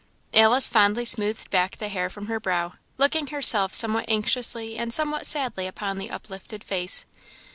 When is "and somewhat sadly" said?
4.75-5.67